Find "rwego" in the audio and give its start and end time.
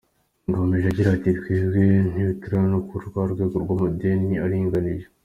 3.31-3.55